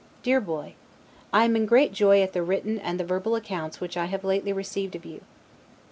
[0.23, 0.73] DEAR BOY:
[1.31, 4.23] I am in great joy at the written and the verbal accounts which I have
[4.23, 5.21] received lately of you.